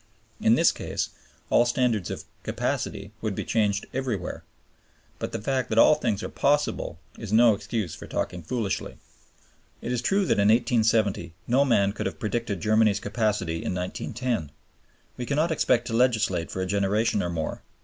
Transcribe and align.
In 0.41 0.55
this 0.55 0.71
case 0.71 1.09
all 1.51 1.63
standards 1.63 2.09
of 2.09 2.23
"capacity" 2.41 3.11
would 3.21 3.35
be 3.35 3.45
changed 3.45 3.85
everywhere. 3.93 4.43
But 5.19 5.31
the 5.31 5.39
fact 5.39 5.69
that 5.69 5.77
all 5.77 5.93
things 5.93 6.23
are 6.23 6.29
possible 6.29 6.97
is 7.19 7.31
no 7.31 7.53
excuse 7.53 7.93
for 7.93 8.07
talking 8.07 8.41
foolishly. 8.41 8.97
It 9.79 9.91
is 9.91 10.01
true 10.01 10.25
that 10.25 10.39
in 10.39 10.47
1870 10.49 11.35
no 11.45 11.63
man 11.65 11.93
could 11.93 12.07
have 12.07 12.17
predicted 12.17 12.61
Germany's 12.61 12.99
capacity 12.99 13.57
in 13.63 13.75
1910. 13.75 14.51
We 15.17 15.27
cannot 15.27 15.51
expect 15.51 15.85
to 15.85 15.93
legislate 15.93 16.49
for 16.49 16.61
a 16.63 16.65
generation 16.65 17.21
or 17.21 17.29
more. 17.29 17.61